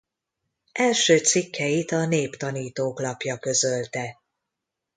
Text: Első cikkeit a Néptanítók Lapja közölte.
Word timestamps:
Első 0.71 1.17
cikkeit 1.17 1.91
a 1.91 2.05
Néptanítók 2.05 2.99
Lapja 3.01 3.37
közölte. 3.37 4.21